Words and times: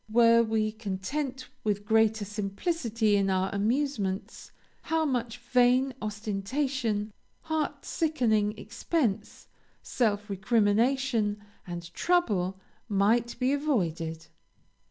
Were 0.09 0.41
we 0.41 0.71
content 0.71 1.47
with 1.63 1.85
greater 1.85 2.25
simplicity 2.25 3.15
in 3.15 3.29
our 3.29 3.53
amusements, 3.53 4.51
how 4.81 5.05
much 5.05 5.37
vain 5.37 5.93
ostentation, 6.01 7.13
heart 7.41 7.85
sickening 7.85 8.57
expense, 8.57 9.47
self 9.83 10.27
recrimination, 10.27 11.39
and 11.67 11.93
trouble, 11.93 12.59
might 12.89 13.37
be 13.37 13.53
avoided! 13.53 14.25